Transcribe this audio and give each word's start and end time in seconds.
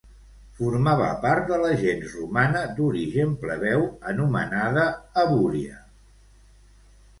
Formava 0.59 1.09
part 1.25 1.45
de 1.51 1.59
la 1.63 1.73
gens 1.81 2.15
romana 2.21 2.63
d'origen 2.79 3.37
plebeu 3.45 3.87
anomenada 4.15 4.89
Abúria. 5.27 5.81